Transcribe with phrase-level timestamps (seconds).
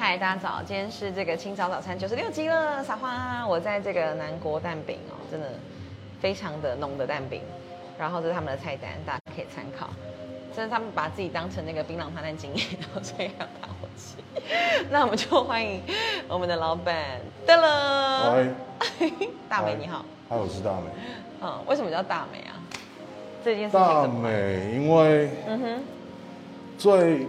[0.00, 0.62] 嗨，大家早！
[0.64, 3.46] 今天是这个清早早餐九十六集了，撒花！
[3.46, 5.46] 我在这个南国蛋饼哦，真的
[6.18, 7.42] 非常的浓的蛋饼，
[7.98, 9.90] 然后这是他们的菜单，大家可以参考。
[10.56, 14.14] 真的他们把自己当成那个槟榔摊的经验，然 后所以要打火机。
[14.90, 15.82] 那我们就欢迎
[16.28, 18.32] 我们的老板，噔了，
[18.78, 19.12] 嗨，
[19.50, 20.02] 大美你好。
[20.30, 20.86] 嗨，我是大美。
[21.42, 22.56] 嗯，为什么叫大美啊？
[23.44, 24.06] 这件事情大？
[24.06, 25.84] 美，因为嗯哼，
[26.78, 27.28] 最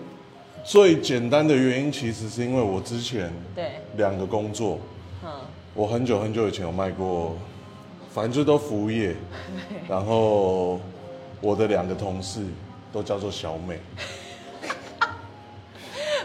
[0.63, 4.79] 最简单的原因，其实是因为我之前对，两个工作，
[5.23, 5.29] 嗯，
[5.73, 7.35] 我很久很久以前有卖过，
[8.13, 9.15] 反正就都服务业，
[9.89, 10.79] 然后
[11.41, 12.41] 我的两个同事
[12.93, 13.79] 都叫做小美。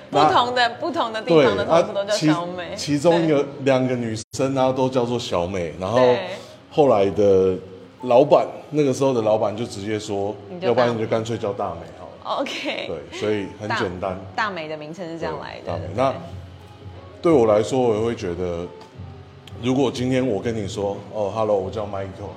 [0.09, 3.37] 不同的不同的地方的同事都叫其小美，其中一对。
[3.37, 6.29] 个两个女生呢都叫做小美，然后对。
[6.71, 7.57] 后来的
[8.03, 12.06] 老板那个时候的老板就直接说你，就要不然你就干脆叫大美好了。
[12.27, 14.19] OK，对，所以很大简单。
[14.35, 15.67] 大美的名称是这样来的。
[15.67, 15.85] 大美。
[15.95, 16.13] 那
[17.23, 18.67] 对我来说，我也会觉得，
[19.63, 22.35] 如果今天我跟你说，哦，Hello，我叫 Michael，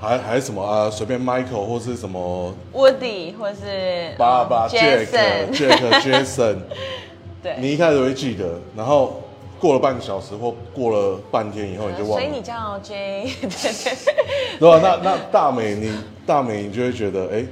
[0.00, 6.56] 还还什么啊，随便 Michael 或是什么 Woody 或是爸爸 Jack Jason，Jack Jason，
[7.42, 9.20] 对，你一开始会记得，然后
[9.58, 12.20] 过了半个小时或过了半天以后，你就忘了。
[12.20, 13.96] 所以你，叫 J，对。
[14.60, 14.80] 对吧？
[14.80, 15.92] 那那大美，你
[16.24, 17.48] 大美，你就会觉得，哎这，个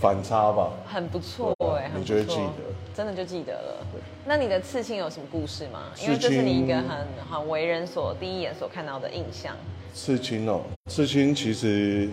[0.00, 0.70] 反差吧。
[0.86, 2.52] 很不错哎，你就会记得，
[2.94, 3.86] 真的就记得了。
[4.24, 5.84] 那你的刺青有什么故事吗？
[6.02, 9.54] 因为这是你一个很很为人所第一眼所看到的印象。
[9.94, 12.08] 刺青哦，刺青其实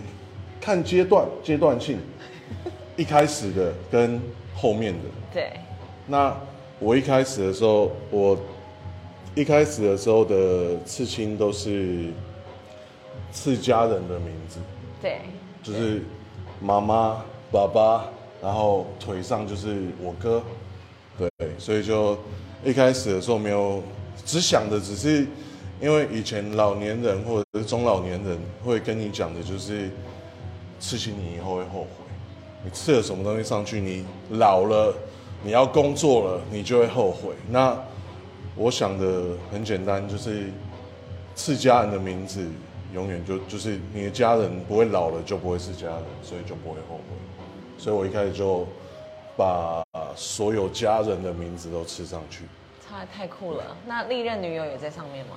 [0.60, 1.98] 看阶段阶段性，
[2.96, 4.20] 一开始的跟
[4.54, 5.00] 后面的。
[5.32, 5.52] 对，
[6.06, 6.34] 那
[6.78, 8.38] 我一开始的时候，我
[9.34, 12.10] 一开始的时候的刺青都是
[13.32, 14.60] 刺家人的名字，
[15.02, 15.18] 对，
[15.62, 16.02] 就是
[16.60, 18.06] 妈妈、爸爸，
[18.42, 20.42] 然后腿上就是我哥，
[21.16, 21.28] 对，
[21.58, 22.18] 所以就
[22.64, 23.82] 一开始的时候没有，
[24.24, 25.26] 只想的只是，
[25.80, 29.88] 因为以前老年人或者是中老年人会跟你讲的就是，
[30.80, 31.88] 刺青你以后会后悔，
[32.64, 34.94] 你刺了什么东西上去，你老了，
[35.42, 37.34] 你要工作了，你就会后悔。
[37.50, 37.78] 那
[38.56, 40.50] 我想的很简单，就是
[41.34, 42.46] 刺家人的名字，
[42.92, 47.02] 永远就就是你的家人不会老了就不会是家人，所以就不会后悔。
[47.84, 48.66] 所以我一开始就
[49.36, 49.84] 把
[50.16, 52.44] 所有家人的名字都吃上去。
[52.88, 53.76] 太太酷了。
[53.86, 55.36] 那历任女友也在上面吗？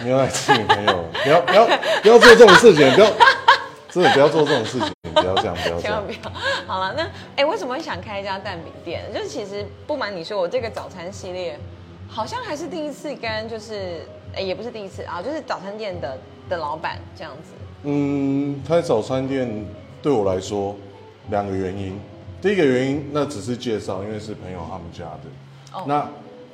[0.00, 1.66] 你要来吃女朋友，不要不要
[2.00, 3.10] 不要做这种事情，不要
[3.90, 6.12] 真的不要做这种事情，不要这样，不要这样 不。
[6.12, 6.18] 要。
[6.64, 9.02] 好了，那哎、为什么会想开一家蛋饼店？
[9.12, 11.58] 就是其实不瞒你说，我这个早餐系列
[12.08, 16.16] 好像还是第一次跟就是哎、也不是第一次啊，就是早餐店的
[16.48, 17.50] 的老板这样子。
[17.82, 19.66] 嗯，开早餐店
[20.00, 20.76] 对我来说
[21.30, 21.98] 两个原因，
[22.40, 25.78] 第一个原因那只是介绍，因为是朋友他们家的。
[25.78, 26.08] 哦那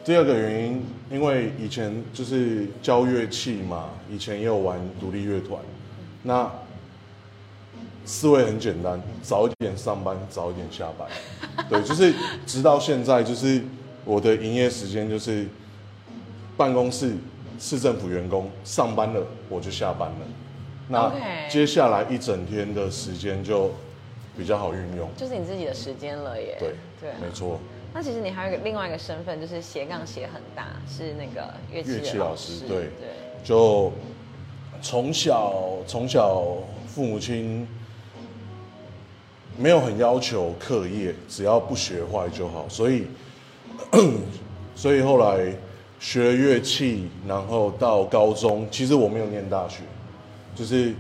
[0.04, 5.60] 第二个原因，因为以前就是教乐器嘛，以前也有玩独立乐团，
[6.22, 6.50] 那
[8.06, 11.06] 思维很简单，早一点上班，早一点下班。
[11.68, 12.14] 对，就是
[12.46, 13.62] 直到现在，就是
[14.06, 15.46] 我的营业时间就是
[16.56, 17.12] 办公室
[17.58, 20.16] 市政府员工上班了，我就下班了。
[20.88, 21.12] 那
[21.50, 23.72] 接下来一整天的时间就
[24.38, 25.10] 比较好运用。
[25.16, 26.56] 就是你自己的时间了耶。
[26.58, 27.16] 对，对啊。
[27.20, 27.58] 没错。
[27.92, 32.16] 那其实你还有一个另外一个身份，就是斜杠斜很大，是那个乐器乐器。
[32.16, 33.08] 老师对对。
[33.42, 33.92] 就
[34.80, 36.44] 从小从小
[36.86, 37.66] 父母亲
[39.56, 43.06] 没有很要求课业，只要不学坏就好，所以
[44.76, 45.52] 所以后来
[45.98, 49.80] 学乐器，然后到高中，其实我没有念大学，
[50.54, 50.94] 就是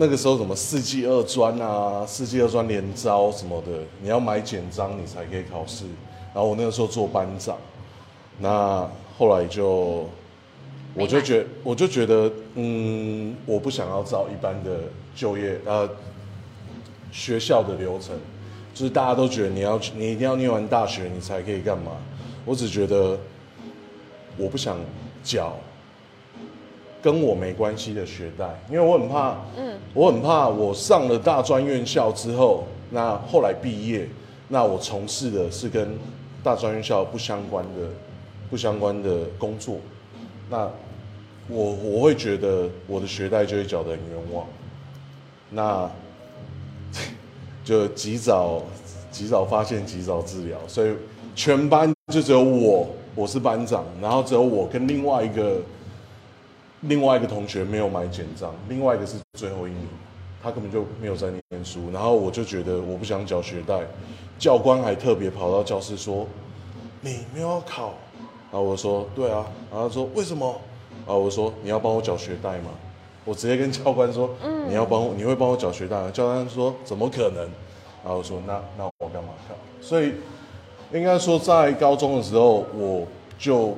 [0.00, 5.84] 那个时候什么四季二专啊，四季二专联招什么的，你要买简章你才可以考试。
[6.32, 7.54] 然后我那个时候做班长，
[8.38, 10.08] 那后来就
[10.94, 14.84] 我就觉我就觉得，嗯，我不想要照一般的
[15.14, 15.86] 就业呃
[17.12, 18.16] 学校的流程，
[18.72, 21.92] 就是大家都觉得你要你一定要念完大学你才可以干嘛，
[22.46, 23.18] 我只觉得
[24.38, 24.78] 我不想
[25.22, 25.58] 缴
[27.02, 34.08] 跟我没关系的学贷，因为我很怕，嗯，我很怕我上了大专院校之后，那后来毕业，
[34.48, 35.96] 那我从事的是跟
[36.42, 37.88] 大专院校不相关的
[38.50, 39.76] 不相关的工作，
[40.50, 40.68] 那
[41.48, 44.46] 我我会觉得我的学贷就会缴得很冤枉，
[45.50, 45.90] 那
[47.64, 48.62] 就及早
[49.10, 50.92] 及早发现，及早治疗，所以
[51.34, 55.60] 全班就只有我，我是班长，然后只有我跟另外一个
[56.82, 59.88] 另外一个同学没有买简章，另外一个是最后一名，
[60.42, 63.80] 他根本就没有在念书，然后我就觉得我不想缴学贷，
[64.38, 66.26] 教官还特别跑到教室说
[67.02, 67.94] ：“你没有考？”
[68.50, 70.58] 然后我说：“对啊。”然后他说：“为什么？”
[71.06, 72.70] 然后我说：“你要帮我缴学贷吗？”
[73.26, 74.30] 我直接跟教官说
[74.66, 77.42] ：“你要帮我，你会帮我缴学贷？”教官说：“怎么可能？”
[78.02, 80.14] 然后我说：“那那我干嘛考？”所以
[80.92, 83.06] 应该说，在高中的时候，我
[83.38, 83.76] 就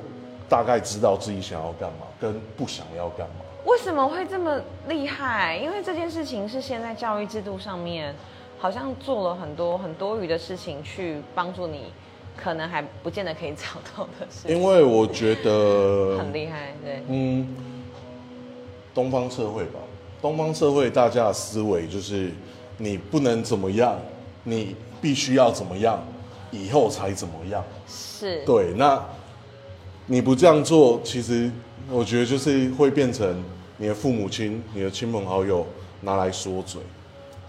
[0.53, 3.37] 大概知道自己想要干嘛，跟不想要干嘛。
[3.65, 5.57] 为什么会这么厉害？
[5.57, 8.13] 因为这件事情是现在教育制度上面
[8.59, 11.91] 好像做了很多很多余的事情，去帮助你，
[12.37, 13.63] 可能还不见得可以找
[13.97, 14.55] 到的事情。
[14.55, 17.47] 因为我觉得 很厉害，对，嗯，
[18.93, 19.79] 东方社会吧，
[20.21, 22.29] 东方社会大家的思维就是
[22.77, 23.95] 你不能怎么样，
[24.43, 25.99] 你必须要怎么样，
[26.51, 27.63] 以后才怎么样。
[27.87, 29.03] 是，对，那
[30.07, 31.49] 你不这样做，其实
[31.89, 33.41] 我觉得就是会变成
[33.77, 35.65] 你的父母亲、你的亲朋好友
[36.01, 36.81] 拿来说嘴。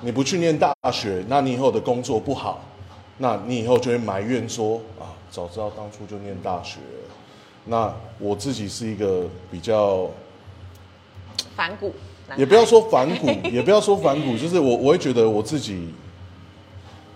[0.00, 2.62] 你不去念大学，那你以后的工作不好，
[3.18, 6.78] 那你以后就会埋怨说啊，早知道当初就念大学。
[7.64, 10.08] 那我自己是一个比较，
[11.56, 11.94] 反骨，
[12.36, 15.88] 也不要说反骨， 也不要说反骨， 就是我我会觉得我自己，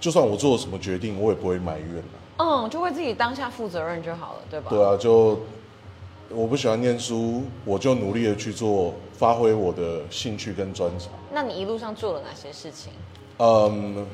[0.00, 2.16] 就算我做了什么决定，我也不会埋怨啊。
[2.38, 4.70] 嗯，就为自己当下负责任就好了，对吧？
[4.70, 5.40] 对啊，就
[6.30, 11.10] 我不喜欢念书，我就努力的去做，发挥我的兴趣跟专长。
[11.32, 12.92] 那你一路上做了哪些事情？
[13.38, 14.06] 嗯，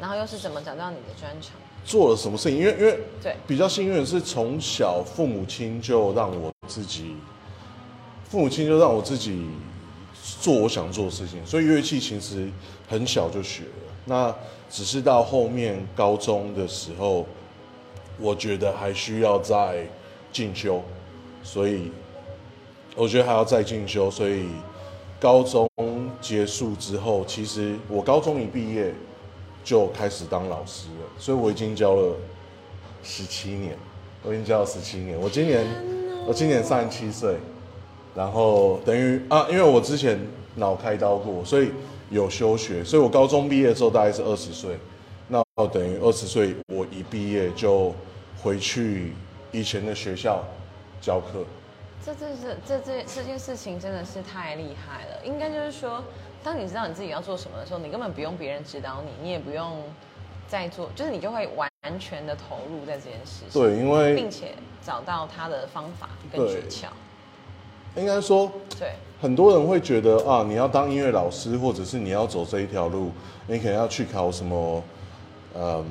[0.00, 1.52] 然后又是怎么找到你的专长？
[1.84, 2.58] 做了什么事情？
[2.58, 7.16] 因为因为对比较幸运的是，从小父母亲就让我自己，
[8.28, 9.48] 父母亲就让我自己
[10.40, 12.48] 做我想做的事情，所以乐器其实
[12.88, 13.92] 很小就学了。
[14.04, 14.34] 那
[14.70, 17.26] 只是到后面高中的时候，
[18.18, 19.86] 我觉得还需要再
[20.32, 20.82] 进修，
[21.42, 21.90] 所以
[22.94, 24.10] 我觉得还要再进修。
[24.10, 24.46] 所以
[25.20, 25.68] 高中
[26.20, 28.92] 结束之后，其实我高中一毕业
[29.64, 32.14] 就开始当老师了，所以我已经教了
[33.02, 33.76] 十七年，
[34.22, 35.18] 我已经教了十七年。
[35.20, 35.66] 我今年
[36.26, 37.36] 我今年三十七岁，
[38.14, 40.18] 然后等于啊，因为我之前
[40.56, 41.70] 脑开刀过，所以
[42.10, 44.76] 有休学，所以我高中毕业的时候大概是二十岁，
[45.28, 47.94] 那我等于二十岁，我一毕业就
[48.42, 49.12] 回去
[49.50, 50.44] 以前的学校
[51.00, 51.44] 教课。
[52.04, 55.24] 这这这这这这件事情真的是太厉害了。
[55.24, 56.02] 应该就是说，
[56.42, 59.82] 当你知道你自己要做什么的时候，你根本不用别人指导你，你也不用
[60.48, 64.54] 再做，就是你就会完全的投入在这件事情，对，因为并且
[64.84, 66.86] 找到他的方法跟对诀窍。
[67.94, 73.12] 应该说对，很多人会觉得啊，你要当音乐老师，或者是你要走这一条路，
[73.46, 74.82] 你可能要去考什么，
[75.54, 75.84] 嗯，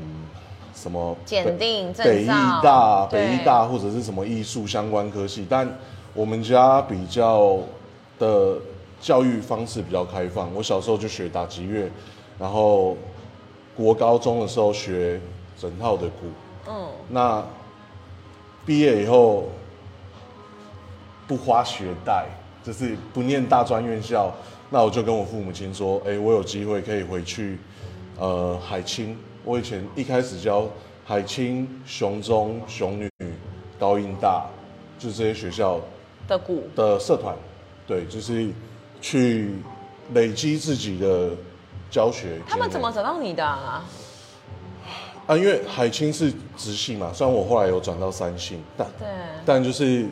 [0.73, 5.69] 什么检定证北艺大、北艺大或者是什么艺术相关科系，但
[6.13, 7.59] 我们家比较
[8.17, 8.57] 的
[8.99, 10.53] 教育方式比较开放。
[10.55, 11.89] 我小时候就学打击乐，
[12.39, 12.97] 然后
[13.75, 15.19] 国高中的时候学
[15.59, 17.43] 整套的鼓，嗯，那
[18.65, 19.49] 毕业以后
[21.27, 22.25] 不花学贷，
[22.63, 24.31] 就是不念大专院校，
[24.69, 27.57] 那我就跟我父母亲说，哎、我有机会可以回去，
[28.17, 29.17] 呃，海清。
[29.43, 30.67] 我以前一开始教
[31.05, 33.09] 海清、雄中、雄女、
[33.79, 34.45] 高音大，
[34.99, 35.79] 就是这些学校
[36.27, 37.35] 的鼓的社团，
[37.87, 38.49] 对，就是
[39.01, 39.55] 去
[40.13, 41.31] 累积自己的
[41.89, 42.39] 教学。
[42.47, 43.83] 他们怎么找到你的、啊？
[45.27, 45.37] 啊？
[45.37, 49.07] 因为海清是直系嘛，虽然我后来有转到三系，但对，
[49.45, 50.05] 但就是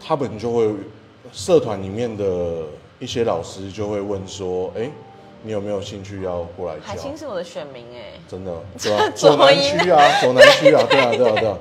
[0.00, 0.74] 他们就会
[1.32, 2.62] 社团里面的
[2.98, 4.90] 一些老师就会问说，哎、
[5.42, 7.16] 你有没有兴趣要过来教海清？
[7.16, 11.58] 是我的选民哎，真的， 对啊，左左南区啊，左南区啊，对啊，对啊，对啊。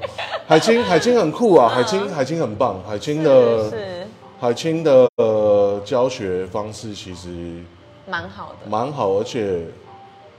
[0.47, 4.07] 海清， 海清很酷啊，海清，海清很棒，海清的是是
[4.39, 7.63] 海清的呃教学方式其实
[8.07, 9.61] 蛮好的，蛮好，而且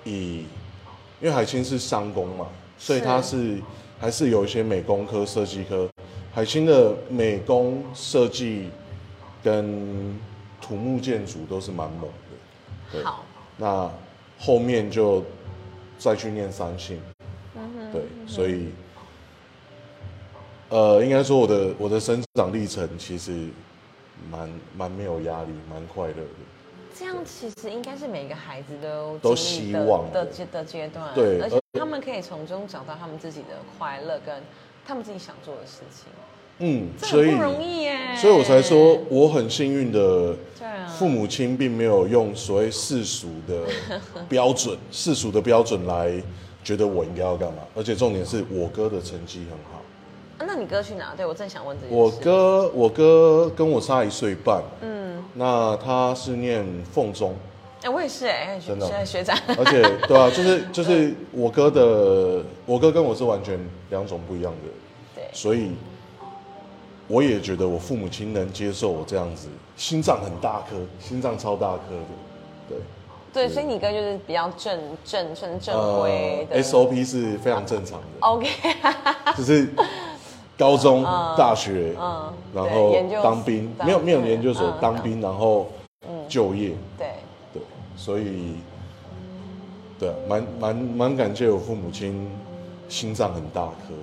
[0.05, 0.47] 以
[1.21, 2.47] 因为海清是商工嘛，
[2.79, 3.59] 所以是它是
[4.01, 5.89] 还是有一些美工科、设计科。
[6.35, 8.71] 海清的美工设计
[9.45, 10.19] 跟
[10.63, 12.91] 土木建筑都是蛮猛的。
[12.91, 13.23] 对，好，
[13.57, 13.91] 那
[14.39, 15.23] 后面就
[15.99, 17.01] 再去念三性，
[17.93, 18.71] 对，所以
[20.69, 23.49] 呃，应该说我的我的生长历程其实
[24.31, 26.29] 蛮蛮没有压力，蛮快乐的。
[26.95, 31.07] 这样其实应该是每个孩子都都希望的的阶的阶段，
[31.43, 34.43] 而且他们可以从中找到他们自己的快乐跟
[34.87, 36.07] 他们自己想做的事情，
[36.59, 37.99] 嗯，所以不容易耶。
[38.17, 40.35] 所以我才说我很幸运的，
[40.99, 43.65] 父母亲并没有用所谓世俗的
[44.29, 46.13] 标准、 世俗的标准来
[46.63, 49.81] 觉得我应该要干嘛，而且重点是我哥的成绩很好。
[50.39, 51.15] 啊那你哥去哪？
[51.17, 51.97] 对我正想问这件事。
[51.97, 57.35] 我哥，我哥跟我差一岁半，嗯，那他是念凤中，
[57.83, 58.59] 哎，我也是哎，
[59.05, 63.59] 学长，而且对啊，就是 就是我哥的，我哥跟我是完全
[63.91, 64.69] 两种不一样的，
[65.15, 65.71] 对，所以
[67.09, 72.79] 我也觉得我父母亲能接受我这样子，心脏很大颗，心脏超大颗的，对。
[73.35, 78.47] 对，所以你哥就是比较正正正正规的、呃 SOP 是非常正常的，OK，
[79.35, 79.67] 就是
[80.59, 81.03] 高中、
[81.35, 85.67] 大学，嗯然后当兵，没有没有嗯研究所嗯，当兵，然后
[86.29, 87.07] 就业，对，
[87.55, 87.63] 对，
[87.97, 88.57] 所以
[89.99, 92.31] 对啊，蛮蛮蛮感谢我父母亲，
[92.87, 93.95] 心脏很大颗，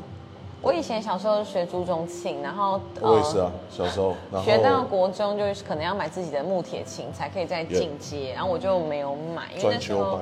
[0.62, 10.20] 我以前小时候学朱中庆，然后我也是啊，小时候，学到国中就是可能要买自己的木铁琴才可以再进阶，然后我就没有买，因为那时候，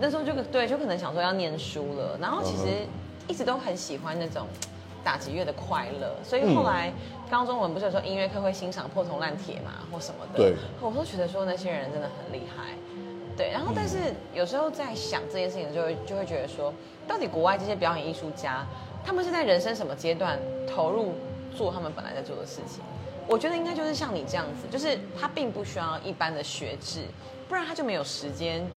[0.00, 2.88] 那时候就对，就可能想说要念书了，然后其实嗯。
[3.28, 4.46] 一直都很喜欢那种
[5.04, 6.90] 打击乐的快乐，所以嗯后来
[7.30, 12.72] 高中我们不是有时候音乐课会欣赏破铜烂铁嘛，或什么的，对，我都觉得说那些人真的很厉害。
[13.38, 13.96] 对，然后但是
[14.34, 16.74] 有时候在想这件事情，就会就会觉得说，
[17.06, 18.66] 到底国外这些表演艺术家，
[19.04, 21.14] 他们是在人生什么阶段投入
[21.56, 22.82] 做他们本来在做的事情？
[23.28, 27.02] 我觉得应该就是像你这样子，就是他并不需要一般的学制，
[27.48, 28.68] 不然他就没有时间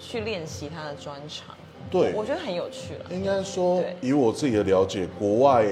[0.00, 1.54] 去练习他的专长。
[1.88, 3.06] 对我觉得很有趣了。
[3.10, 5.66] 应该说，以我自己的了解，国外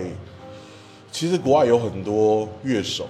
[1.11, 3.09] 其实国外有很多乐手，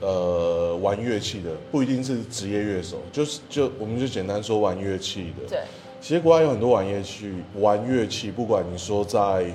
[0.00, 5.48] 呃，玩乐器的不一定是职业乐手，就是就我们就简单说玩乐器的。
[5.48, 5.60] 对，
[6.00, 9.46] 其实国外有很多玩乐器，玩乐器，不管你说在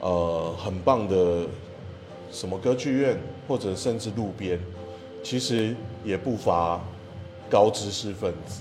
[0.00, 1.46] 呃很棒的
[2.30, 3.18] 什么歌剧院，
[3.48, 4.60] 或者甚至路边，
[5.22, 6.78] 其实也不乏
[7.48, 8.60] 高知识分子。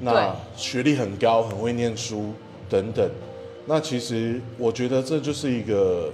[0.00, 2.32] 那学历很高，很会念书
[2.68, 3.08] 等等。
[3.64, 6.12] 那其实我觉得这就是一个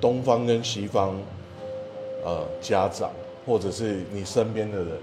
[0.00, 1.14] 东方跟西方，
[2.24, 3.10] 呃，家长
[3.46, 4.98] 或者是你身边的人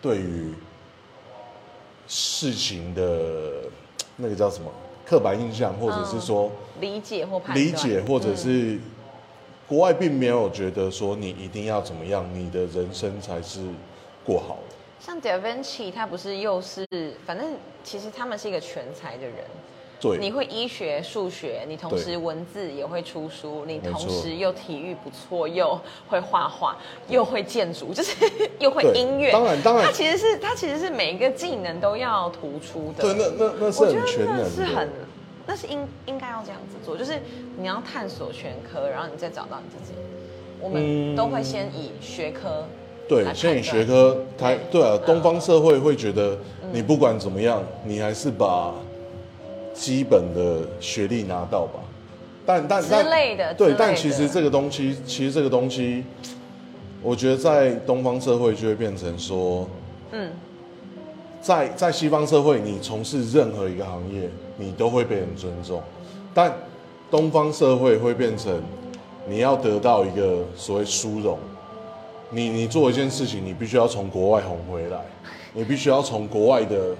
[0.00, 0.52] 对于
[2.06, 3.62] 事情的
[4.16, 4.70] 那个叫什么
[5.04, 6.50] 刻板印象，或者是说
[6.80, 7.40] 理解或。
[7.54, 8.78] 理解，或者是
[9.66, 13.60] 国外并没有觉得说你一定要怎么样，你的人生才是
[14.24, 14.74] 过好的。
[15.00, 16.86] 像 Da Vinci，他不是又是，
[17.24, 19.36] 反正其实他们是一个全才的人。
[20.00, 25.78] 对，你会医学、数学，你同时文字也会出书，你同时又体育不错，又
[26.08, 26.76] 会画画，
[27.08, 28.16] 又会建筑，就是
[28.58, 29.30] 又会音乐。
[29.30, 29.62] 当然。
[29.62, 29.84] 当然。
[29.84, 33.02] 他其实是他其实是每一个技能都要突出的。
[33.02, 34.88] 对，那那那是很全能是很，
[35.46, 37.20] 那是应应该要这样子做，就是
[37.58, 39.98] 你要探索全科，然后你再找到你自己。
[40.60, 41.14] 我们嗯。
[41.14, 42.64] 都会先以学科
[43.06, 44.80] 对来，现在你判断学科，台对。
[44.80, 45.02] 对啊，嗯。
[45.04, 46.38] 东方社会会觉得
[46.72, 48.72] 你不管怎么样，你还是把
[49.80, 51.80] 基本的学历拿到吧。
[52.44, 56.04] 但但之但类的对但其实这个东西，其实这个东西，
[57.02, 59.66] 我觉得在东方社会就会变成说，
[60.12, 60.30] 嗯，
[61.40, 65.80] 在在西方社会，你从事任何一个行业，你都会被人尊重，
[66.34, 66.52] 但
[67.10, 68.60] 东方社会会变成
[69.28, 71.38] 你要得到一个所谓殊荣，
[72.30, 74.98] 你你做一件事情，你必须要从国外红回来，
[75.54, 76.94] 你必须要从国外的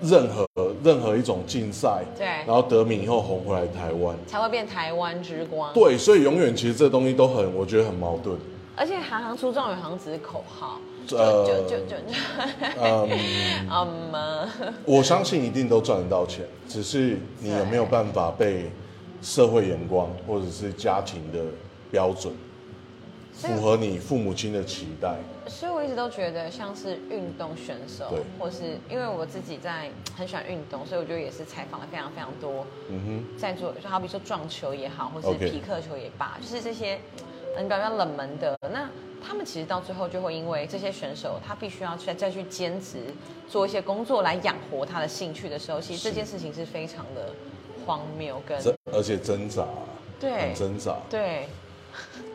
[0.00, 0.46] 任何
[0.82, 2.26] 任何一种竞赛，对。
[2.46, 5.72] 然后得名以后红回来台湾，才会变台湾之光。
[5.72, 8.36] 对，所以永远其实这东西都很，我觉得很矛盾，
[8.76, 11.96] 而且行行出状元好像只是口号，就呃就就就，
[12.80, 13.08] 嗯。
[14.84, 18.70] 我相信一定都赚得到钱，只是你有没有办法被
[19.20, 21.40] 社会眼光或者是家庭的
[21.90, 22.32] 标准
[23.38, 25.14] 符合你父母亲的期待？
[25.46, 33.38] 所以我一直都觉得像是运动选手对，或是因为我自己在很喜欢运动，所以我就也是采访了非常非常多嗯哼。
[33.38, 36.98] 在做，就好比说撞球也好，或是皮克球也罢，就是这些
[37.56, 38.90] 嗯比较冷门的，那
[39.24, 42.98] 他们其实到最后就会因为这些选手他必须要再再去兼职
[43.48, 47.32] 做一些工作来养活他的兴趣的时候，其实这件事情是非常的
[47.86, 48.58] 荒谬跟
[48.92, 49.64] 而且挣扎，
[50.18, 50.32] 对。
[50.32, 51.46] 很挣扎，对。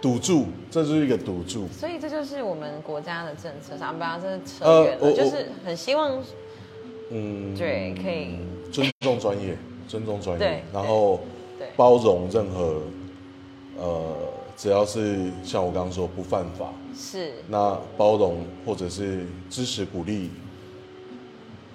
[0.01, 1.67] 赌注，这就是一个赌注。
[1.69, 6.21] 所以这就是我们国家的政策，咱们不要真的扯呃远了，就是很希望
[7.09, 8.37] 嗯，对可以
[8.71, 11.21] 尊重专业，尊重专对业，然后
[11.75, 12.81] 包容任何
[13.77, 14.13] 呃，
[14.57, 20.29] 只要是像我刚刚说不犯法，是那包容或者是支持鼓励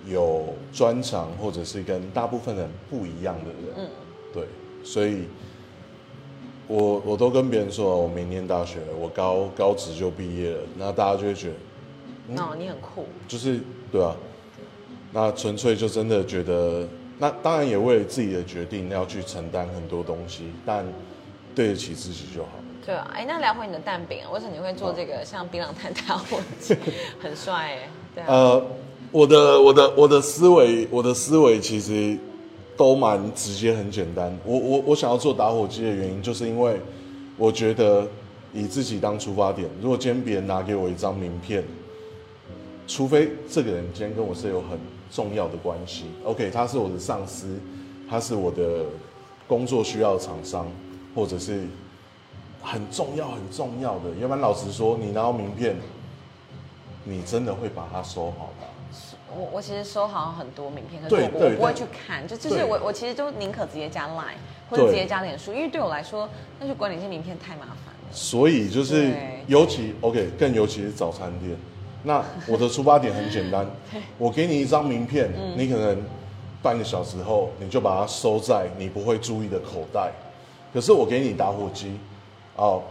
[0.06, 3.88] 有专长或者是跟大部分人不一样的人，嗯
[4.32, 4.44] 对，
[4.84, 5.24] 所以
[6.68, 13.58] 我我都跟别人说，我明年大学，我高高职就毕业了，那大家就会觉得哦，你很酷，就是
[13.90, 14.14] 对啊，
[15.12, 16.86] 那纯粹就真的觉得，
[17.18, 20.84] 那当然也为了自己的决定要去承担很多东西，但
[21.54, 22.50] 对得起自己就好。
[22.84, 26.76] 对啊，哎，那聊回你的蛋饼啊，为什么你会做这个像槟榔摊大火鸡，
[27.18, 28.66] 很帅哎，对啊，呃，
[29.10, 32.18] 我的我的我的思维，我的思维其实
[32.78, 34.34] 都蛮直接，很简单。
[34.44, 36.80] 我我我想要做打火机的原因，就是因为
[37.36, 38.06] 我觉得
[38.54, 41.64] 以自己当出发点，如果今天别人拿给我一张名片，
[42.86, 44.78] 除非这个人今天跟我是有很
[45.10, 47.58] 重要的关系，OK，他是我的上司，
[48.08, 48.84] 他是我的
[49.48, 50.64] 工作需要厂商，
[51.16, 51.64] 或者是
[52.62, 55.74] 很重要很重要的，要不然老实说，你拿到名片，
[57.02, 58.67] 你真的会把它收好吗？
[59.36, 64.38] 我我其实收好很多名片，可是我我不会去看，就就是我我其实就宁可直接加 Line
[64.70, 68.08] 或者直接加脸书，因为对我来说，那去管理这些名片太麻烦了。
[68.10, 69.12] 所以就是
[69.46, 71.56] 尤其 OK，更尤其是早餐店。
[72.04, 73.66] 那我的出发点很简单，
[74.16, 76.02] 我给你一张名片，嗯你可能
[76.62, 80.10] 半个小时后你就把它收在你不会注意的口袋。
[80.72, 81.98] 可是我给你打火机，
[82.56, 82.82] 哦，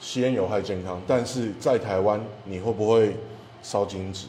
[0.00, 3.16] 吸烟有害健康，但是在台湾你会不会
[3.62, 4.26] 烧金纸？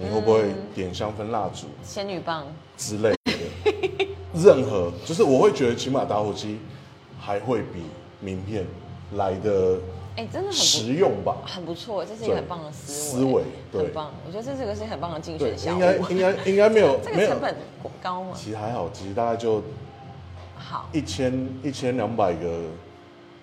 [0.00, 4.06] 你会不会点香氛蜡烛仙女棒，之类的？
[4.32, 6.58] 任何就是我会觉得起码打火机
[7.20, 7.82] 还会比
[8.20, 8.66] 名片
[9.16, 9.78] 来的
[10.16, 11.36] 哎、真的很实用吧？
[11.46, 13.42] 很不错，这是一个很棒的思思维
[13.72, 14.10] 对很棒。
[14.26, 16.10] 我觉得这是个是很棒的竞对选，小应该物。
[16.10, 17.54] 应该应该没有 这个成，本
[18.02, 18.32] 高吗？
[18.34, 19.62] 其实还好，其实大概就
[20.58, 22.60] 好，一千一千两百个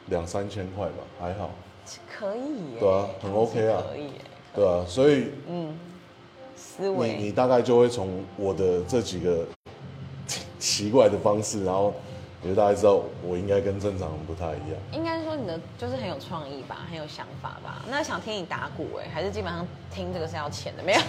[0.07, 1.51] 两三千块吧，还好，
[2.07, 2.79] 可以耶。
[2.79, 4.11] 对啊很 OK 啊可以耶。
[4.53, 5.69] 对啊，所以你
[6.57, 9.45] 思维你大概就会从我的这几个
[10.59, 11.93] 奇怪的方式，然后
[12.41, 14.79] 你就大概知道我应该跟正常人不太一样。
[14.91, 17.83] 应该说你的就是很有创意吧，很有想法吧。
[17.89, 20.83] 那想听你打鼓哎，还是基本上听这个是要钱的？
[20.83, 20.99] 没有。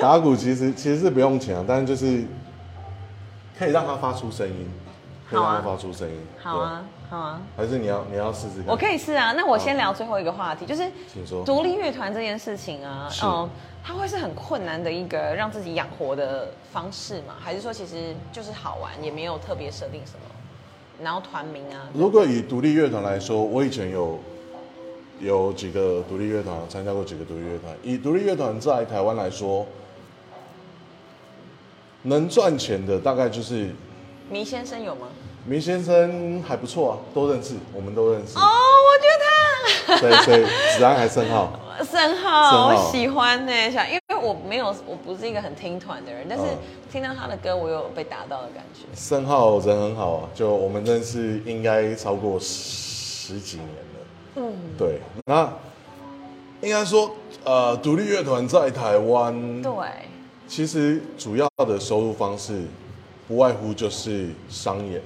[0.00, 2.24] 打鼓其实其实是不用钱啊，但是就是
[3.58, 4.70] 可以让它发出声音，
[5.28, 6.16] 可以让它发出声音。
[6.40, 8.66] 好啊，好啊，还是你要你要试试看。
[8.66, 9.32] 我可以试啊。
[9.32, 13.48] 那我先聊最后一个话题，就是请说独立乐团这件事情啊，是嗯，
[13.82, 17.34] 它会是很困难的一个让自己养活的方式吗？
[17.40, 20.34] 还是说其实就是好玩，也没有特别设定什么？
[21.02, 24.18] 然后团名啊，如果以独立乐团来说，我以前有
[25.20, 27.74] 有几个独立乐团，参加过几个独立乐团。
[27.82, 29.64] 以独立乐团在台湾来说，
[32.02, 33.70] 能赚钱的大概就是
[34.28, 35.06] 迷先生有吗？
[35.48, 38.42] 明先生还不错啊，都认识，我们都认识哦，。
[38.88, 39.24] 我觉得
[39.86, 40.44] 他对，所以
[40.76, 41.52] 子安还甚好。
[41.78, 46.58] 他很沈好，浩我喜欢呢，想因为我没有，我不是一个很听团的人，但是嗯
[46.90, 48.80] 听到他的歌，我有被打到的感觉。
[48.94, 54.06] 盛浩人很好啊，就我们认识应该超过十几年了。
[54.36, 55.48] 嗯，对，那
[56.60, 57.12] 应该说，
[57.44, 59.72] 呃，独立乐团在台湾，对，
[60.48, 62.62] 其实主要的收入方式
[63.28, 65.00] 不外乎就是商演、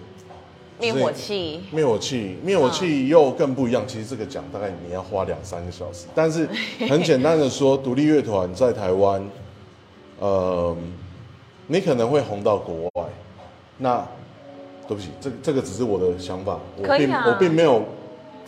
[0.82, 3.84] 灭火器，灭火器，灭火器又更不一样。
[3.86, 6.48] 其实这个讲大概你要花两三个小时，但是
[6.88, 9.24] 很简单的说，独立乐团在台湾，
[10.18, 10.76] 呃，
[11.68, 13.04] 你可能会红到国外。
[13.78, 14.06] 那
[14.88, 17.84] 对不起，这这个只是我的想法，我并、啊我并没有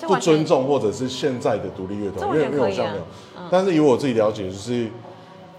[0.00, 3.02] 不尊重或者是现在的独立乐团，这完因为全可以啊因为我像没有。
[3.38, 4.88] 嗯但是以我自己了解，就是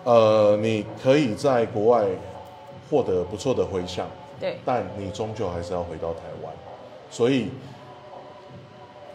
[0.04, 2.04] 呃，你可以在国外
[2.90, 4.08] 获得不错的回响，
[4.40, 6.54] 对，但你终究还是要回到台湾，
[7.10, 7.50] 所以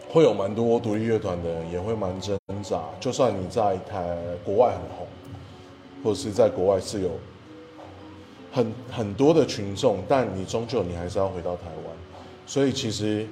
[0.09, 2.81] 会有蛮多独立乐团的人也会蛮挣扎。
[2.99, 5.07] 就算你在台国外很红，
[6.03, 7.09] 或者是在国外是有
[8.51, 11.95] 很很多的群众，但你终究你还是要回到台湾。
[12.45, 13.25] 所以其实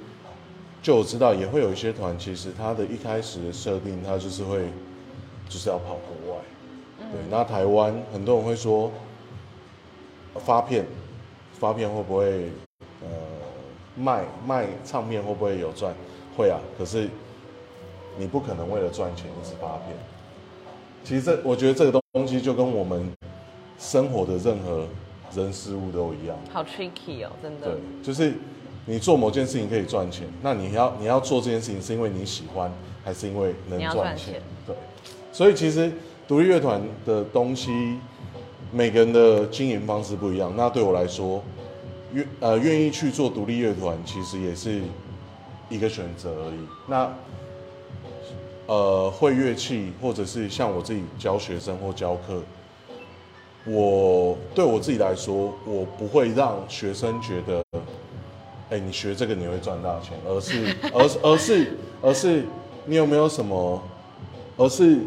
[0.81, 4.59] 就我知道，也会有一些团，其实他的一开始的设定，他就是会
[5.49, 6.39] 就是要跑国外。
[7.11, 8.89] 对，那台湾很多人会说
[10.35, 10.85] 发片，
[11.59, 12.49] 发片会不会
[13.01, 13.07] 呃
[13.95, 15.93] 卖卖唱片会不会有赚？
[16.37, 17.09] 会啊，可是
[18.17, 19.95] 你不可能为了赚钱一直发片。
[21.03, 23.11] 其实这我觉得这个东西就跟我们
[23.77, 24.87] 生活的任何
[25.33, 26.37] 人事物都一样。
[26.51, 28.33] 好 tricky 哦，真的对。，就是
[28.85, 32.71] 你做某件事情可以赚钱，那你要你要做这件事情是因为你喜欢，
[33.03, 33.79] 还是因为能？
[33.91, 34.75] 赚钱对，
[35.31, 35.91] 所以其实
[36.27, 37.97] 独立乐团的东西，
[38.71, 40.53] 每个人的经营方式不一样。
[40.55, 41.43] 那对我来说，
[42.13, 44.81] 愿呃愿意去做独立乐团，其实也是
[45.69, 46.59] 一个选择而已。
[46.87, 47.11] 那
[48.67, 52.43] 呃，会乐器，或者是像我自己教学生或教课，
[53.65, 57.63] 我对我自己来说，我不会让学生觉得，
[58.69, 62.45] 哎、你学这个你会赚大钱，而是，而是，而是，而是
[62.85, 63.81] 你有没有什么，
[64.55, 64.99] 而是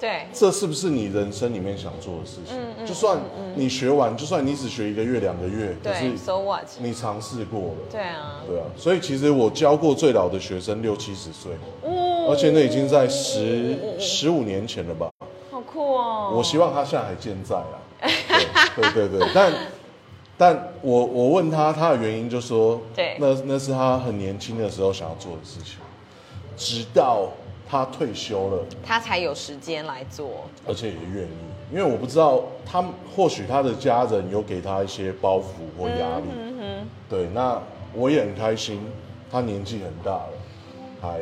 [0.00, 2.56] 对，这是不是你人生里面想做的事情？
[2.58, 3.18] 嗯嗯就算
[3.54, 6.66] 你学完，就算你只学一个月、两个月，可对是，so what？
[6.80, 8.64] 你尝试过了，对啊，对啊。
[8.76, 11.52] 所以其实我教过最老的学生六七十岁，
[11.82, 15.10] 哦而且那已经在十十五年前了吧？
[15.50, 16.30] 好酷哦。
[16.30, 17.80] 哦我希望他现在还健在啊。
[18.76, 19.52] 对对对对， 但
[20.36, 25.78] 但我我问他，他的原因就说，对那那是他很年轻的时候想要做的事情，
[26.56, 27.28] 直到
[27.74, 30.44] 他退休了，他才有时间来做。
[30.64, 32.84] 而且也愿意，因为我不知道他
[33.16, 35.44] 或许他的家人有给他一些包袱
[35.76, 37.60] 或压力，嗯哼，对，那
[37.92, 38.80] 我也很开心，
[39.28, 40.30] 他年纪很大了，
[41.02, 41.18] 还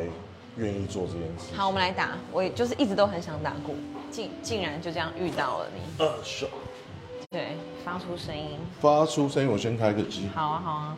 [0.57, 1.55] 愿意做这件事。
[1.55, 2.09] 好，我们来打。
[2.31, 3.73] 我也就是一直都很想打鼓，
[4.11, 6.05] 竟竟然就这样遇到了你。
[6.05, 6.47] 二手
[7.31, 8.59] 对，发出声音。
[8.79, 10.29] 发出声音，我先开个机。
[10.35, 10.97] 好啊，好啊。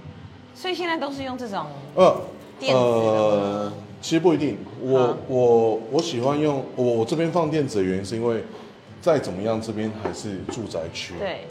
[0.53, 1.65] 所以现在都是用这种
[1.95, 2.17] 呃，
[2.59, 3.73] 电子的呃，
[4.05, 4.55] 其实不一定。
[4.83, 8.43] 我好我我喜欢用我我这边放电子的原因是因为
[9.01, 11.47] 再怎么样这边还是住宅区。，对。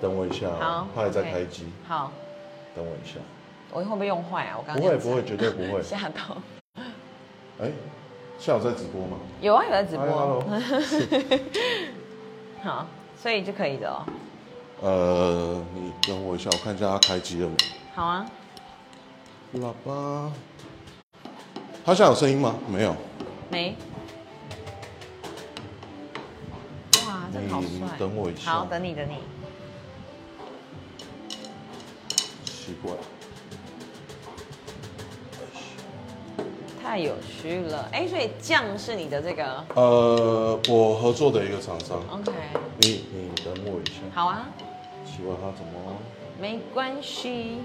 [0.00, 2.12] 等我一下哦，好，他还在开机，好，
[2.76, 3.14] 等我一下。
[3.72, 4.54] 我会不会用坏啊？
[4.56, 5.82] 我刚刚不会不会，绝对不会。
[5.82, 6.40] 吓到。
[7.58, 7.72] 哎，
[8.38, 9.16] 下午在直播吗？
[9.40, 10.44] 有啊，有在直播。
[12.62, 12.86] 好，
[13.20, 14.06] 所以就可以的哦。
[14.80, 17.56] 呃，你等我一下，我看一下他开机了没。
[17.96, 18.24] 好啊，
[19.56, 20.30] 喇叭，
[21.86, 22.56] 他现在有声音吗？
[22.68, 22.96] 没有。
[23.48, 23.76] 没。
[27.06, 27.96] 哇，这个好你帅。
[27.96, 29.18] 等我一下好，等你，等你。
[32.44, 32.92] 奇怪，
[36.82, 37.88] 太有趣了。
[37.92, 42.32] 哎，所以酱是你的这个呃，我合作的一个厂商，OK。
[42.78, 44.00] 你你等我一下。
[44.12, 44.48] 好啊，
[45.04, 45.96] 奇怪，他怎么？
[46.40, 47.58] 没关系。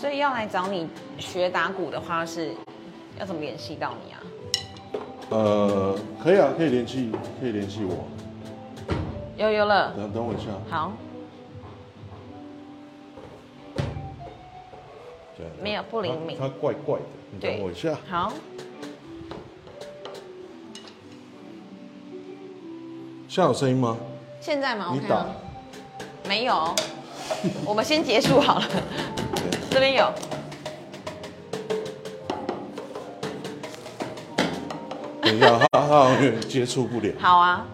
[0.00, 2.54] 所以要来找你学打鼓的话，是
[3.18, 4.22] 要怎么联系到你啊？
[5.28, 8.08] 呃，可以啊，可以联系，可以联系我。
[9.36, 10.44] 有有了，等等我一下。
[10.70, 10.92] 好，
[15.36, 17.94] 对没有不灵敏他他怪怪的，你等我一下。
[18.08, 18.32] 好，
[23.28, 23.98] 现在有声音吗？
[24.40, 24.92] 现在吗？
[24.94, 25.26] 你打啊。
[26.26, 26.74] 没有，
[27.66, 28.64] 我们先结束好了。
[29.70, 30.12] 对这边有，
[35.22, 37.12] 等一下，他他好像有点接触不了。
[37.20, 37.64] 好啊，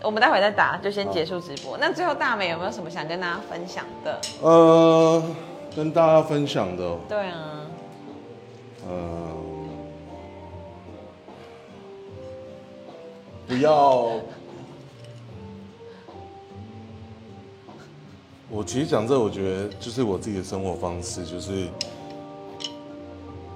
[0.00, 1.76] 我们待会再打，就先结束直播。
[1.78, 4.20] 那最后大美有没有什么想跟大家分享的？
[4.40, 5.22] 呃，
[5.74, 7.66] 跟大家分享的哦，对啊，
[8.88, 9.28] 呃，
[13.48, 14.12] 不要。
[18.52, 21.68] 我其实讲这，我觉得就是我自己的生活方式，就是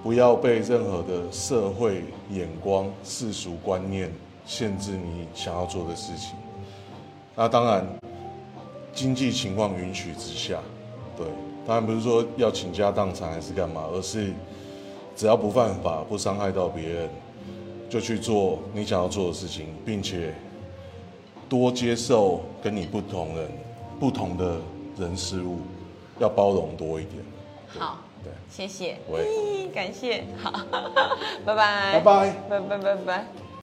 [0.04, 4.12] 不要被任何的社会眼光、世俗观念
[4.46, 6.37] 限制你想要做的事情。
[7.35, 7.85] 那当然，
[8.94, 10.61] 经济情况允许之下，
[11.16, 11.26] 对，
[11.66, 14.33] 当然不是说要倾家荡产还是干嘛，而是
[15.16, 17.11] 只要不犯法、不伤害到别人，
[17.90, 20.33] 就去做你想要做的事情，并且
[21.48, 23.50] 多接受跟你不同人、
[23.98, 24.57] 不同的
[24.98, 25.59] 人事物，
[26.18, 27.22] 要包容多一点。
[27.78, 30.50] 好，对，谢谢，喂感谢，好，
[31.44, 32.30] 拜拜，拜拜。
[32.48, 33.43] 拜拜拜拜。